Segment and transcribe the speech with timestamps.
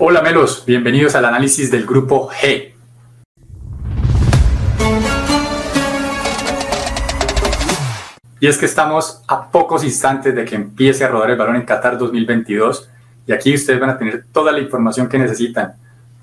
[0.00, 2.72] Hola Melos, bienvenidos al análisis del grupo G.
[8.38, 11.64] Y es que estamos a pocos instantes de que empiece a rodar el balón en
[11.64, 12.88] Qatar 2022
[13.26, 15.74] y aquí ustedes van a tener toda la información que necesitan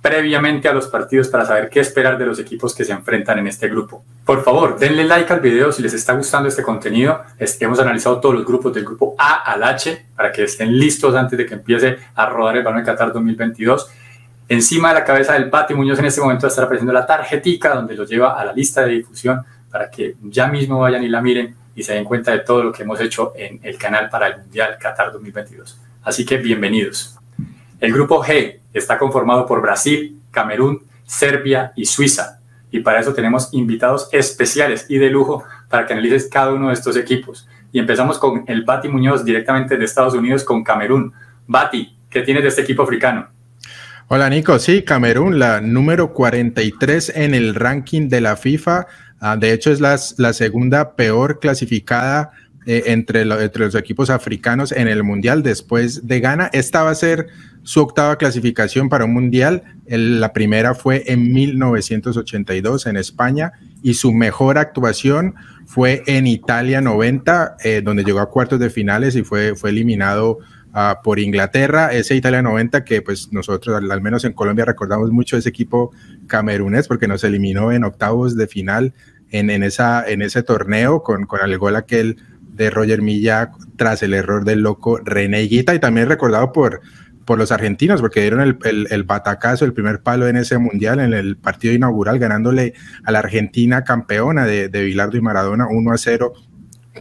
[0.06, 3.48] previamente a los partidos para saber qué esperar de los equipos que se enfrentan en
[3.48, 4.06] este grupo.
[4.24, 7.24] Por favor, denle like al video si les está gustando este contenido.
[7.40, 11.36] Hemos analizado todos los grupos del grupo A al H para que estén listos antes
[11.40, 13.90] de que empiece a rodar el balón en Qatar 2022.
[14.48, 17.08] Encima de la cabeza del Pati Muñoz en este momento va a estar apareciendo la
[17.08, 19.42] tarjetica donde lo lleva a la lista de difusión
[19.72, 22.72] para que ya mismo vayan y la miren y se den cuenta de todo lo
[22.72, 25.82] que hemos hecho en el canal para el Mundial Qatar 2022.
[26.04, 27.18] Así que bienvenidos.
[27.86, 32.40] El grupo G está conformado por Brasil, Camerún, Serbia y Suiza.
[32.72, 36.74] Y para eso tenemos invitados especiales y de lujo para que analices cada uno de
[36.74, 37.48] estos equipos.
[37.72, 41.14] Y empezamos con el Bati Muñoz directamente de Estados Unidos con Camerún.
[41.46, 43.28] Bati, ¿qué tienes de este equipo africano?
[44.08, 48.88] Hola Nico, sí, Camerún, la número 43 en el ranking de la FIFA.
[49.20, 52.32] Ah, de hecho, es la, la segunda peor clasificada
[52.68, 56.50] eh, entre, los equipos africanos en el Mundial después de Ghana.
[56.52, 57.28] Esta va a ser
[57.62, 59.64] su octava clasificación para un Mundial.
[59.86, 65.36] la primera fue en 1982 en España y su mejor actuación
[65.68, 70.40] fue en Italia 90, eh, donde llegó a cuartos de finales y fue, fue eliminado
[70.74, 71.94] uh, por Inglaterra.
[71.94, 75.92] Ese Italia 90 que pues nosotros, al, menos en Colombia, recordamos mucho ese equipo
[76.26, 78.94] camerunés porque nos eliminó en octavos de final
[79.30, 82.18] en, en, esa, en ese torneo con, con el gol aquel
[82.56, 86.82] de Roger Milla tras el error del loco René y también recordado por,
[87.26, 91.14] por los argentinos porque dieron el, el, batacazo, el primer palo en ese mundial, en
[91.14, 95.98] el partido inaugural, ganándole a la Argentina campeona de, de Bilardo y Maradona 1 a
[95.98, 96.34] 0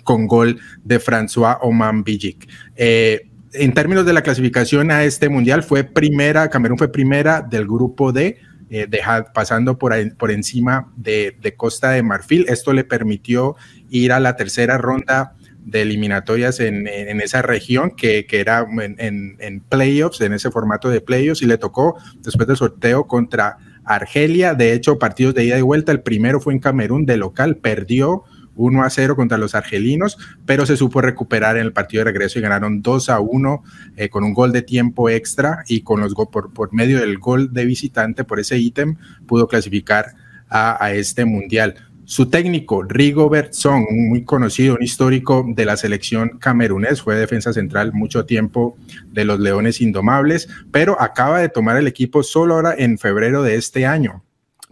[0.03, 2.49] con gol de François Oman Villic.
[2.75, 7.67] Eh, en términos de la clasificación a este mundial, fue primera, Camerún fue primera del
[7.67, 8.39] grupo D,
[8.71, 8.89] eh,
[9.33, 12.47] pasando por, por encima de, de Costa de Marfil.
[12.49, 13.55] Esto le permitió
[13.91, 15.35] ir a la tercera ronda
[15.65, 20.91] de eliminatorias en, en, esa región que, que era en, en, playoffs, en ese formato
[20.91, 24.55] de playoffs, y le tocó después del sorteo contra Argelia.
[24.55, 28.25] De hecho, partidos de ida y vuelta, el primero fue en Camerún de local, perdió
[28.57, 32.39] 1 a 0 contra los argelinos, pero se supo recuperar en el partido de regreso
[32.39, 33.63] y ganaron 2 a 1
[33.97, 37.53] eh, con un gol de tiempo extra y con los por, por medio del gol
[37.53, 38.97] de visitante por ese ítem
[39.27, 40.15] pudo clasificar
[40.49, 41.75] a, a este mundial.
[42.07, 47.95] Su técnico, Rigobert Song, muy conocido, un histórico de la selección camerunés, fue defensa central
[47.95, 48.77] mucho tiempo
[49.07, 53.55] de los Leones Indomables, pero acaba de tomar el equipo solo ahora en febrero de
[53.55, 54.23] este año,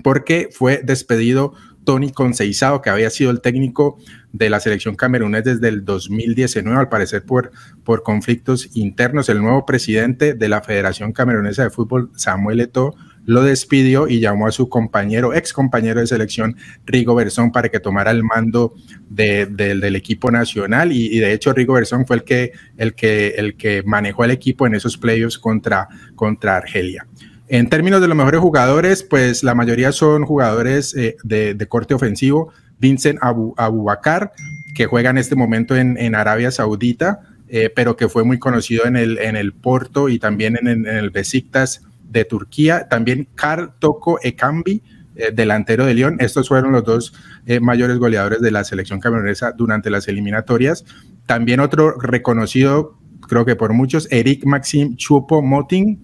[0.03, 1.55] porque fue despedido
[1.85, 3.99] Tony Conceizado, que había sido el técnico
[4.33, 7.51] de la selección camerunés desde el 2019, al parecer por,
[7.83, 9.29] por conflictos internos.
[9.29, 12.95] El nuevo presidente de la Federación Camerunesa de Fútbol, Samuel Eto'o,
[13.25, 16.57] lo despidió y llamó a su compañero, ex compañero de selección,
[16.87, 18.75] Rigo Bersón, para que tomara el mando
[19.09, 20.93] del equipo nacional.
[20.93, 24.67] Y, de hecho, Rigo Bersón fue el que, el, que, el que manejó el equipo
[24.67, 27.07] en esos playoffs contra, contra Argelia.
[27.49, 32.53] En términos de los mejores jugadores, pues la mayoría son jugadores eh, de, corte ofensivo.
[32.79, 34.33] Vincent Abu, Abubakar,
[34.75, 38.97] que juega en este momento en, Arabia Saudita, eh, pero que fue muy conocido en
[38.97, 41.83] el, en el Porto y también en, en el Besiktas
[42.13, 44.83] de Turquía, también Karl Toko Ekambi,
[45.17, 46.17] eh, delantero de León.
[46.21, 47.15] Estos fueron los dos
[47.47, 50.85] eh, mayores goleadores de la selección camerunesa durante las eliminatorias.
[51.27, 55.99] También otro reconocido, creo que por muchos, Eric Maxim Chupo Moting,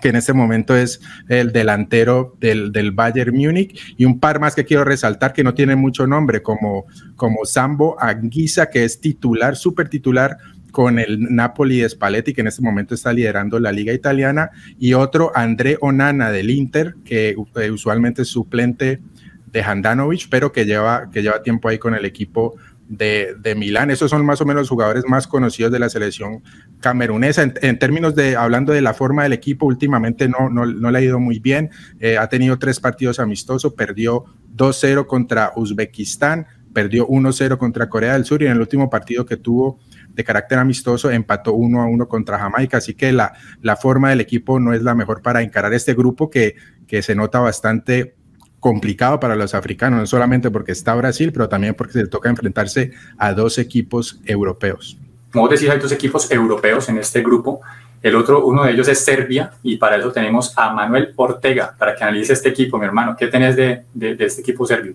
[0.00, 4.56] que en este momento es el delantero del, del, Bayern Múnich, y un par más
[4.56, 9.54] que quiero resaltar que no tienen mucho nombre, como, como Sambo Anguisa, que es titular,
[9.54, 10.36] súper titular
[10.72, 14.50] con el Napoli de Spalletti, que en este momento está liderando la liga italiana,
[14.80, 19.00] y otro André Onana del Inter, que eh, usualmente es suplente
[19.46, 22.56] de Handanovic, pero que lleva, que lleva tiempo ahí con el equipo
[22.88, 23.90] de, de, Milán.
[23.90, 26.42] Esos son más o menos los jugadores más conocidos de la selección
[26.80, 27.42] camerunesa.
[27.42, 31.02] En, términos de, hablando de la forma del equipo, últimamente no, no, no le ha
[31.02, 31.70] ido muy bien.
[32.00, 34.24] Eh, ha tenido tres partidos amistosos, perdió
[34.56, 39.36] 2-0 contra Uzbekistán, perdió 1-0 contra Corea del Sur y en el último partido que
[39.36, 39.78] tuvo
[40.14, 44.20] de carácter amistoso, empató uno a uno contra Jamaica, así que la, la forma del
[44.20, 46.56] equipo no es la mejor para encarar este grupo que,
[46.86, 48.14] que se nota bastante
[48.60, 52.92] complicado para los africanos, no solamente porque está Brasil, pero también porque se toca enfrentarse
[53.18, 54.96] a dos equipos europeos.
[55.32, 57.60] Como decís, hay dos equipos europeos en este grupo.
[58.02, 61.96] El otro, uno de ellos es Serbia, y para eso tenemos a Manuel Ortega, para
[61.96, 63.16] que analice este equipo, mi hermano.
[63.16, 64.94] ¿Qué tenés de, de este equipo serbio?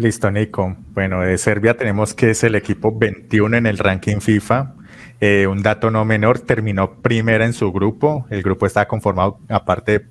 [0.00, 0.78] Listo, Nico.
[0.94, 4.72] Bueno, de Serbia tenemos que es el equipo 21 en el ranking FIFA.
[5.20, 8.26] Eh, un dato no menor, terminó primera en su grupo.
[8.30, 10.06] El grupo estaba conformado, aparte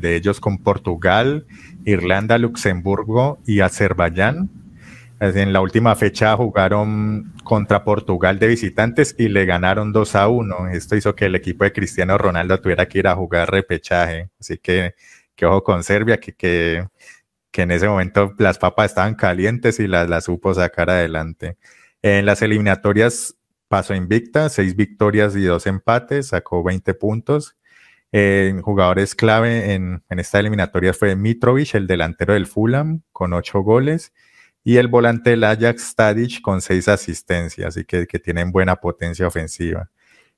[0.00, 1.46] de ellos, con Portugal,
[1.84, 4.50] Irlanda, Luxemburgo y Azerbaiyán.
[5.20, 10.70] En la última fecha jugaron contra Portugal de visitantes y le ganaron 2 a 1.
[10.70, 14.30] Esto hizo que el equipo de Cristiano Ronaldo tuviera que ir a jugar repechaje.
[14.40, 14.96] Así que,
[15.36, 16.88] que ojo con Serbia, que, que,
[17.52, 21.58] que en ese momento las papas estaban calientes y las, las supo sacar adelante.
[22.00, 23.36] En las eliminatorias
[23.68, 27.56] pasó invicta, seis victorias y dos empates, sacó 20 puntos.
[28.10, 33.60] Eh, jugadores clave en, en, esta eliminatoria fue Mitrovic, el delantero del Fulham, con ocho
[33.60, 34.12] goles,
[34.64, 39.26] y el volante del Ajax Tadic con seis asistencias, y que, que tienen buena potencia
[39.26, 39.90] ofensiva.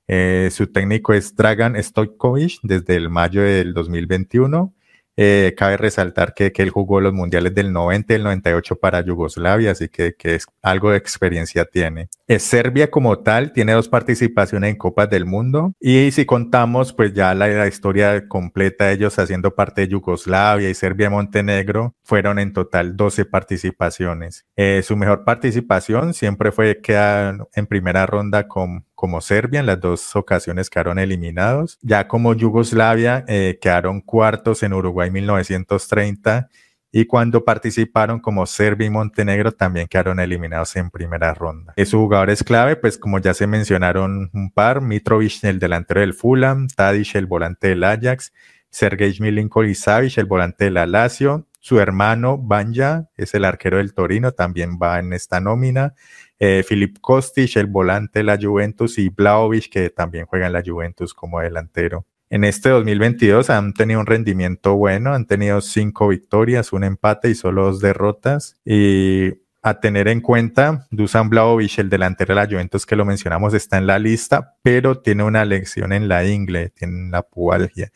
[0.07, 4.73] Eh, su técnico es Dragan Stojkovic desde el mayo del 2021
[5.17, 9.01] eh, cabe resaltar que, que, él jugó los mundiales del 90 y el 98 para
[9.01, 12.09] Yugoslavia, así que, que es, algo de experiencia tiene.
[12.27, 17.13] Es Serbia como tal, tiene dos participaciones en Copas del Mundo y si contamos pues
[17.13, 22.53] ya la, historia completa de ellos haciendo parte de Yugoslavia y Serbia Montenegro, fueron en
[22.53, 24.45] total 12 participaciones.
[24.55, 29.79] Eh, su mejor participación siempre fue quedar en primera ronda con como Serbia, en las
[29.79, 31.77] dos ocasiones quedaron eliminados.
[31.81, 36.49] Ya como Yugoslavia, eh, quedaron cuartos en Uruguay 1930
[36.91, 41.73] y cuando participaron como Serbia y Montenegro también quedaron eliminados en primera ronda.
[41.75, 46.13] Eh, sus jugadores clave, pues como ya se mencionaron un par, Mitrovic, el delantero del
[46.13, 48.31] Fulham, Tadic, el volante del Ajax,
[48.69, 54.77] Sergej Milinkovic, el volante del Lazio, su hermano Banja es el arquero del Torino, también
[54.79, 55.95] va en esta nómina.
[56.39, 60.63] Eh, Filip Kostic, el volante de la Juventus, y Blaovic, que también juega en la
[60.65, 62.05] Juventus como delantero.
[62.29, 67.35] En este 2022 han tenido un rendimiento bueno, han tenido cinco victorias, un empate y
[67.35, 68.59] solo dos derrotas.
[68.65, 73.53] Y a tener en cuenta, Dusan Blaovic, el delantero de la Juventus que lo mencionamos,
[73.53, 77.91] está en la lista, pero tiene una lección en la ingle, tiene la pubalgia.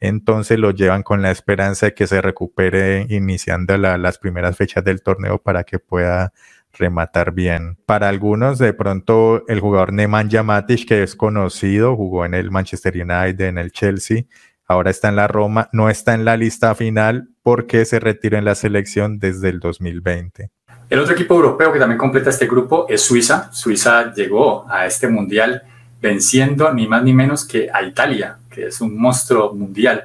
[0.00, 5.00] Entonces lo llevan con la esperanza de que se recupere iniciando las primeras fechas del
[5.00, 6.32] torneo para que pueda
[6.72, 7.78] rematar bien.
[7.86, 12.94] Para algunos, de pronto, el jugador Nemanja Matic, que es conocido, jugó en el Manchester
[12.94, 14.24] United, en el Chelsea,
[14.66, 18.44] ahora está en la Roma, no está en la lista final porque se retiró en
[18.44, 20.50] la selección desde el 2020.
[20.88, 23.50] El otro equipo europeo que también completa este grupo es Suiza.
[23.52, 25.62] Suiza llegó a este mundial
[26.00, 30.04] venciendo ni más ni menos que a Italia, que es un monstruo mundial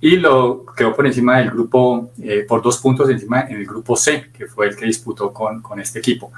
[0.00, 3.96] y lo quedó por encima del grupo, eh, por dos puntos encima en el grupo
[3.96, 6.32] C, que fue el que disputó con, con este equipo.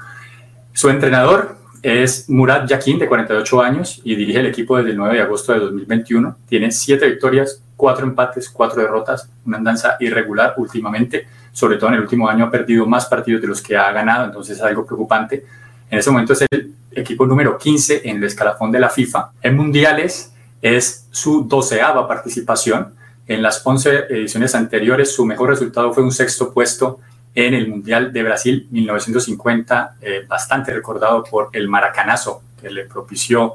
[0.73, 5.15] Su entrenador es Murat Yakin, de 48 años, y dirige el equipo desde el 9
[5.15, 6.37] de agosto de 2021.
[6.47, 11.27] Tiene siete victorias, cuatro empates, cuatro derrotas, una andanza irregular últimamente.
[11.51, 14.25] Sobre todo en el último año ha perdido más partidos de los que ha ganado,
[14.25, 15.45] entonces es algo preocupante.
[15.89, 19.31] En ese momento es el equipo número 15 en el escalafón de la FIFA.
[19.41, 22.93] En mundiales es su doceava participación
[23.29, 26.99] en las 11 ediciones anteriores, su mejor resultado fue un sexto puesto
[27.35, 33.53] en el Mundial de Brasil 1950, eh, bastante recordado por el maracanazo que le propició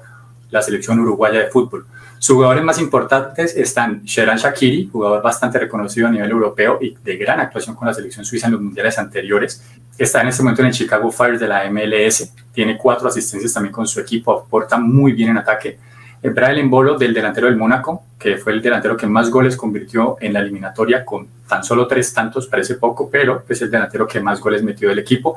[0.50, 1.86] la selección uruguaya de fútbol.
[2.20, 7.16] Sus jugadores más importantes están Sheran Shakiri, jugador bastante reconocido a nivel europeo y de
[7.16, 9.60] gran actuación con la selección suiza en los mundiales anteriores.
[9.98, 13.72] Está en este momento en el Chicago Fire de la MLS, tiene cuatro asistencias también
[13.72, 15.80] con su equipo, aporta muy bien en ataque
[16.30, 20.32] Brian Embolo del delantero del Mónaco, que fue el delantero que más goles convirtió en
[20.32, 24.40] la eliminatoria con tan solo tres tantos, parece poco, pero es el delantero que más
[24.40, 25.36] goles metió del equipo.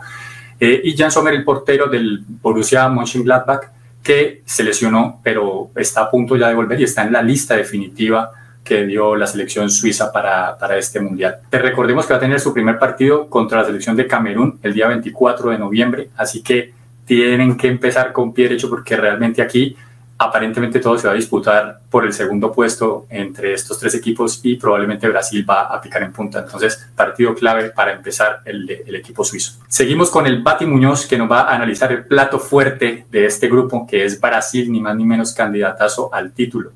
[0.59, 3.69] Eh, y Jan Sommer, el portero del Borussia Mönchengladbach,
[4.01, 7.55] que se lesionó, pero está a punto ya de volver y está en la lista
[7.55, 8.31] definitiva
[8.63, 11.39] que dio la selección suiza para, para este mundial.
[11.49, 14.73] Te recordemos que va a tener su primer partido contra la selección de Camerún el
[14.73, 16.73] día 24 de noviembre, así que
[17.05, 19.75] tienen que empezar con pie derecho porque realmente aquí
[20.17, 24.55] aparentemente todo se va a disputar por el segundo puesto entre estos tres equipos y
[24.55, 26.39] probablemente Brasil va a picar en punta.
[26.39, 29.59] Entonces, partido clave para empezar el, el, equipo suizo.
[29.67, 33.47] Seguimos con el Bati Muñoz que nos va a analizar el plato fuerte de este
[33.47, 36.71] grupo, que es Brasil, ni más ni menos candidatazo al título.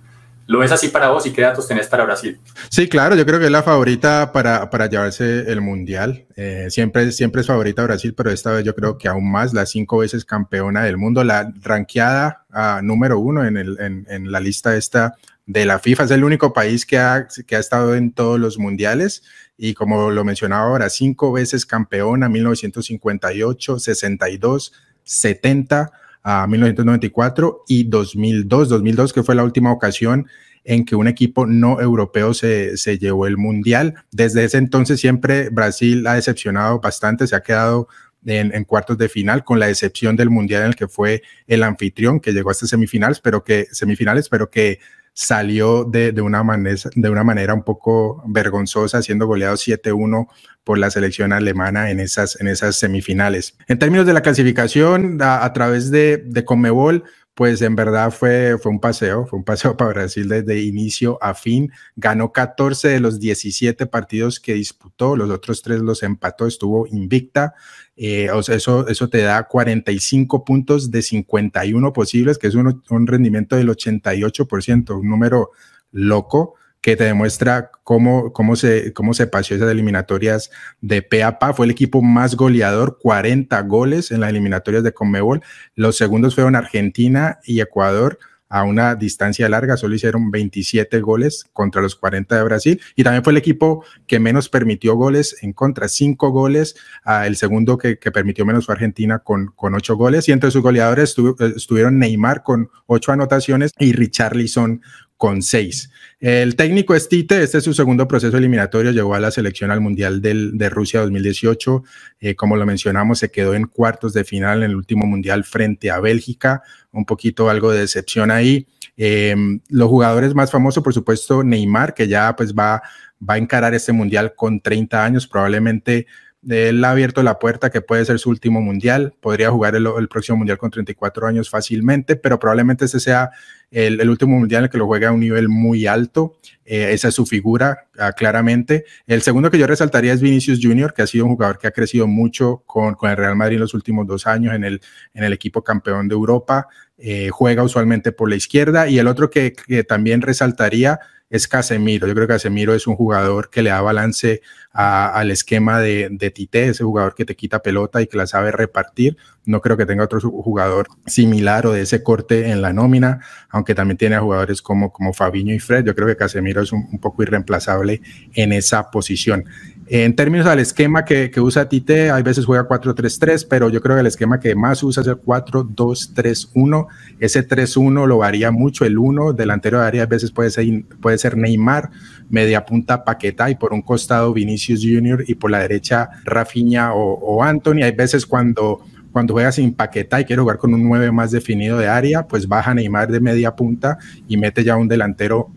[0.47, 2.39] ¿Lo ves así para vos y qué datos tenés para Brasil?
[2.69, 6.25] Sí, claro, yo creo que es la favorita para, para llevarse el Mundial.
[6.35, 9.65] Eh, siempre, siempre es favorita Brasil, pero esta vez yo creo que aún más, la
[9.65, 12.45] cinco veces campeona del mundo, la ranqueada
[12.81, 16.03] número uno en, el, en, la lista esta de la FIFA.
[16.03, 19.23] Es el único país que ha, que ha estado en todos los mundiales
[19.57, 25.91] y como lo mencionaba ahora, cinco veces campeona, 1958, 62, 70
[26.23, 30.27] a 1994 y 2002, 2002 que fue la última ocasión
[30.63, 33.95] en que un equipo no europeo se, se, llevó el mundial.
[34.11, 37.87] Desde ese entonces siempre Brasil ha decepcionado bastante, se ha quedado
[38.25, 42.19] en, cuartos de final, con la excepción del mundial en el que fue el anfitrión,
[42.19, 44.79] que llegó hasta semifinales, pero que semifinales, pero que
[45.21, 50.27] salió de, una manera, de una manera un poco vergonzosa, siendo goleado 7-1
[50.63, 53.55] por la selección alemana en esas, en esas semifinales.
[53.67, 58.71] En términos de la clasificación, a, través de, de Conmebol, pues en verdad fue, fue
[58.71, 61.71] un paseo, fue un paseo para Brasil desde inicio a fin.
[61.95, 67.53] Ganó 14 de los 17 partidos que disputó, los otros tres los empató, estuvo invicta.
[67.95, 72.83] Eh, o sea, eso, eso te da 45 puntos de 51 posibles, que es un,
[72.89, 75.51] un rendimiento del 88%, un número
[75.91, 80.49] loco que te demuestra cómo, cómo, se, cómo se pasó esas eliminatorias
[80.81, 81.37] de pe a.
[81.55, 85.41] Fue el equipo más goleador, 40 goles en las eliminatorias de Conmebol.
[85.75, 88.17] Los segundos fueron Argentina y Ecuador
[88.51, 93.23] a una distancia larga, solo hicieron 27 goles contra los 40 de Brasil y también
[93.23, 97.97] fue el equipo que menos permitió goles en contra, 5 goles, uh, el segundo que,
[97.97, 101.15] que, permitió menos fue Argentina con, con 8 goles y entre sus goleadores
[101.55, 104.81] estuvieron Neymar con 8 anotaciones y Richarlison
[105.21, 105.91] con seis.
[106.19, 109.79] El técnico es Tite, este es su segundo proceso eliminatorio, llegó a la selección al
[109.79, 111.83] Mundial del, de Rusia 2018,
[112.21, 115.91] eh, como lo mencionamos, se quedó en cuartos de final en el último Mundial frente
[115.91, 118.65] a Bélgica, un poquito algo de decepción ahí.
[118.97, 119.35] Eh,
[119.69, 122.81] los jugadores más famosos, por supuesto, Neymar, que ya pues va,
[123.21, 126.07] va a encarar este Mundial con 30 años, probablemente
[126.49, 130.39] él ha abierto la puerta que puede ser su último mundial, podría jugar el, próximo
[130.39, 133.29] mundial con 34 años fácilmente, pero probablemente ese sea
[133.69, 136.37] el, último mundial en el que lo juegue a un nivel muy alto.
[136.65, 138.85] Eh, esa es su figura, ah, claramente.
[139.05, 141.71] El segundo que yo resaltaría es Vinicius Junior, que ha sido un jugador que ha
[141.71, 144.81] crecido mucho con, con el Real Madrid en los últimos dos años en el,
[145.13, 146.67] en el equipo campeón de Europa.
[146.97, 148.87] Eh, juega usualmente por la izquierda.
[148.87, 149.53] Y el otro que
[149.87, 150.99] también resaltaría
[151.31, 152.07] es Casemiro.
[152.07, 154.41] Yo creo que Casemiro es un jugador que le da balance
[154.73, 159.17] al esquema de, Tite, ese jugador que te quita pelota y que la sabe repartir.
[159.45, 163.73] No creo que tenga otro jugador similar o de ese corte en la nómina, aunque
[163.73, 165.85] también tiene a jugadores como, como Fabiño y Fred.
[165.85, 168.01] Yo creo que Casemiro es un, un poco irreemplazable
[168.33, 169.45] en esa posición.
[169.93, 173.99] En términos del esquema que, usa Tite, hay veces juega 4-3-3, pero yo creo que
[173.99, 176.87] el esquema que más usa es el 4-2-3-1.
[177.19, 178.85] Ese 3-1 lo varía mucho.
[178.85, 180.65] El 1 delantero de área a veces puede ser,
[181.01, 181.89] puede ser Neymar,
[182.29, 185.25] media punta Paqueta y por un costado Vinicius Jr.
[185.27, 187.83] y por la derecha Rafinha o, o Anthony.
[187.83, 188.79] Hay veces cuando
[189.11, 192.47] cuando juega sin paqueta y quiere jugar con un 9 más definido de área, pues
[192.47, 195.51] baja Neymar de media punta y mete ya un delantero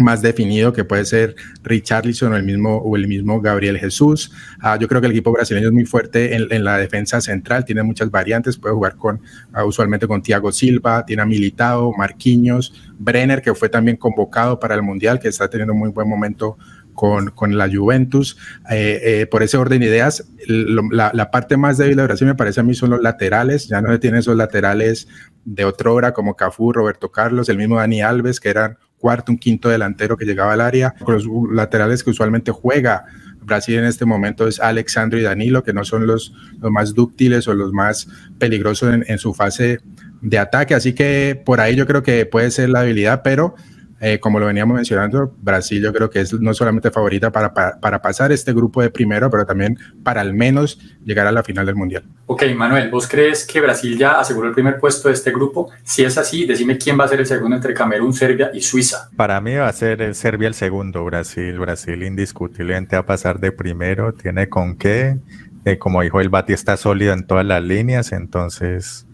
[0.00, 4.32] más definido que puede ser Richarlison o el mismo, o el mismo Gabriel Jesús.
[4.62, 7.64] Uh, yo creo que el equipo brasileño es muy fuerte en, en, la defensa central,
[7.64, 9.20] tiene muchas variantes, puede jugar con
[9.54, 14.74] uh, usualmente con Thiago Silva, tiene a Militao, Marquinhos, Brenner, que fue también convocado para
[14.74, 16.56] el Mundial, que está teniendo muy buen momento
[16.94, 18.36] con, con, la Juventus.
[18.70, 22.34] Eh, eh, por ese orden de ideas, la, la, parte más débil de Brasil me
[22.34, 25.08] parece a mí son los laterales, ya no se tienen esos laterales
[25.44, 29.38] de otra hora como Cafú, Roberto Carlos, el mismo Dani Alves, que eran cuarto, un
[29.38, 30.94] quinto delantero que llegaba al área.
[31.02, 33.06] Con los laterales que usualmente juega
[33.42, 37.48] Brasil en este momento es Alexandro y Danilo, que no son los, los más dúctiles
[37.48, 39.80] o los más peligrosos en, en, su fase
[40.20, 40.74] de ataque.
[40.74, 43.54] Así que por ahí yo creo que puede ser la habilidad, pero
[44.02, 47.78] eh, como lo veníamos mencionando, Brasil yo creo que es no solamente favorita para, para,
[47.78, 51.66] para, pasar este grupo de primero, pero también para al menos llegar a la final
[51.66, 52.04] del Mundial.
[52.24, 55.70] Ok, Manuel, ¿vos crees que Brasil ya aseguró el primer puesto de este grupo?
[55.84, 59.10] Si es así, decime quién va a ser el segundo entre Camerún, Serbia y Suiza.
[59.16, 61.58] Para mí va a ser el Serbia el segundo, Brasil.
[61.58, 65.18] Brasil indiscutiblemente a pasar de primero, tiene con qué.
[65.66, 69.06] Eh, como dijo el Bati, está sólido en todas las líneas, entonces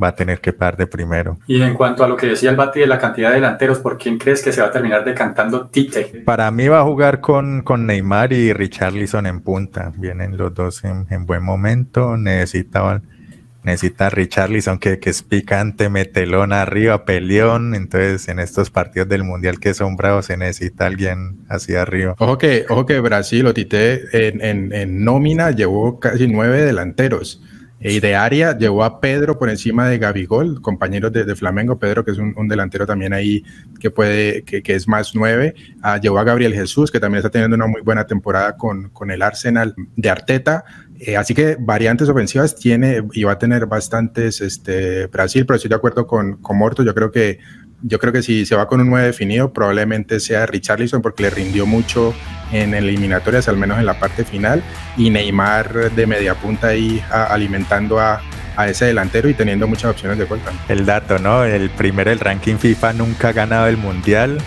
[0.00, 1.38] va a tener que parar de primero.
[1.46, 3.98] Y en cuanto a lo que decía el Bati de la cantidad de delanteros, ¿por
[3.98, 6.22] quién crees que se va a terminar decantando Tite?
[6.24, 9.92] Para mí va a jugar con, con Neymar y Richarlison en punta.
[9.96, 12.16] Vienen los dos en, en buen momento.
[12.16, 13.02] Necesita,
[13.62, 17.74] necesita Richarlison que, que es picante, metelón arriba, peleón.
[17.74, 22.14] Entonces, en estos partidos del Mundial que son bravos, se necesita alguien hacia arriba.
[22.18, 27.42] Ojo que, ojo que Brasil o Tite en, en, en nómina llevó casi nueve delanteros
[27.84, 32.12] y de área llevó a Pedro por encima de Gabigol, compañero de, Flamengo, Pedro que
[32.12, 33.42] es un, delantero también ahí
[33.80, 37.56] que puede, que, es más nueve, uh, llevó a Gabriel Jesús, que también está teniendo
[37.56, 40.64] una muy buena temporada con, con el Arsenal de Arteta,
[41.00, 45.68] eh, así que variantes ofensivas tiene y va a tener bastantes este, Brasil, pero estoy
[45.68, 47.40] de acuerdo con, con Morto, yo creo que
[47.82, 51.30] yo creo que si se va con un 9 definido, probablemente sea Richarlison porque le
[51.30, 52.14] rindió mucho
[52.52, 54.62] en eliminatorias, al menos en la parte final,
[54.96, 58.20] y Neymar de media punta ahí a, alimentando a,
[58.56, 61.44] a, ese delantero y teniendo muchas opciones de gol El dato, ¿no?
[61.44, 64.38] El primero del ranking FIFA nunca ha ganado el Mundial.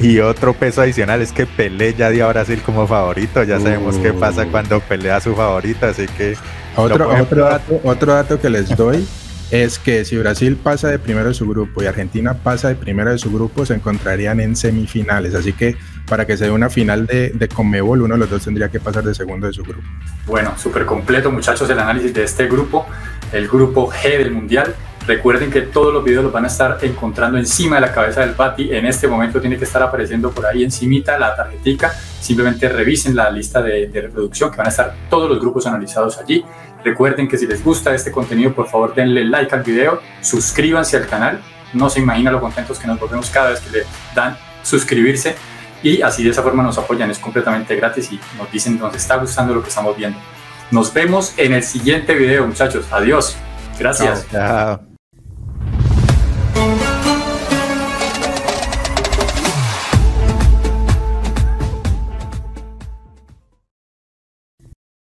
[0.00, 3.42] Y otro peso adicional es que Pelé ya dio a Brasil como favorito.
[3.42, 4.02] Ya sabemos uh.
[4.02, 6.34] qué pasa cuando pelea a su favorito, así que
[6.76, 9.06] Otro, otro, dato, otro dato que les doy
[9.52, 13.10] es que si Brasil pasa de primero de su grupo y Argentina pasa de primero
[13.10, 15.34] de su grupo, se encontrarían en semifinales.
[15.34, 15.76] Así que
[16.08, 19.04] para que sea una final de, de Conmebol, uno de los dos tendría que pasar
[19.04, 19.82] de segundo de su grupo.
[20.26, 22.86] Bueno, súper completo, muchachos, el análisis de este grupo,
[23.30, 24.74] el grupo G del Mundial.
[25.06, 28.34] Recuerden que todos los videos los van a estar encontrando encima de la cabeza del
[28.34, 28.72] Pati.
[28.72, 31.92] En este momento tiene que estar apareciendo por ahí encimita la tarjetica.
[32.20, 36.44] Simplemente revisen la lista de, reproducción que van a estar todos los grupos analizados allí.
[36.84, 41.06] Recuerden que si les gusta este contenido, por favor denle like al video, suscríbanse al
[41.06, 41.40] canal.
[41.72, 45.34] No se imagina lo contentos que nos volvemos cada vez que le dan suscribirse
[45.82, 47.10] y así de esa forma nos apoyan.
[47.10, 50.18] Es completamente gratis y nos dicen nos está gustando lo que estamos viendo.
[50.70, 52.86] Nos vemos en el siguiente video, muchachos.
[52.92, 53.36] Adiós.
[53.78, 54.26] Gracias.